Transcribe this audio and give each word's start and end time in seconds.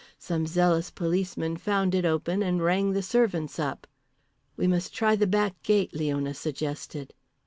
Some 0.17 0.47
zealous 0.47 0.89
policeman 0.89 1.57
found 1.57 1.93
it 1.93 2.05
open 2.05 2.41
and 2.41 2.63
rang 2.63 2.93
the 2.93 3.03
servants 3.03 3.59
up." 3.59 3.85
"We 4.57 4.65
must 4.65 4.95
try 4.95 5.15
the 5.15 5.27
back 5.27 5.61
gate," 5.61 5.93
Leona 5.93 6.33
suggested. 6.33 7.13